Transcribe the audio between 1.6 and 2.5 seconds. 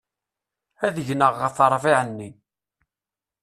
ṛṛbiɣ-nni.